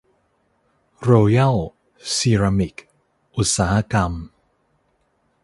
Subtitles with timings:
[1.01, 1.57] โรแยล
[2.15, 2.75] ซีรามิค
[3.35, 4.11] อุตสาหกรรม